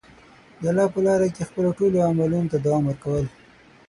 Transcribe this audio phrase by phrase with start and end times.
[0.61, 3.25] د الله په لاره کې خپلو ټولو عملونو ته دوام ورکول.